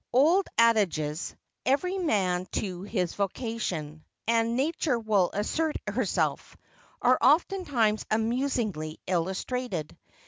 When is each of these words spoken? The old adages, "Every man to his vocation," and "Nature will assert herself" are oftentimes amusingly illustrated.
The 0.11 0.17
old 0.17 0.47
adages, 0.57 1.35
"Every 1.63 1.99
man 1.99 2.47
to 2.53 2.81
his 2.81 3.13
vocation," 3.13 4.03
and 4.27 4.57
"Nature 4.57 4.97
will 4.97 5.29
assert 5.31 5.75
herself" 5.85 6.57
are 7.03 7.19
oftentimes 7.21 8.07
amusingly 8.09 8.99
illustrated. 9.05 9.95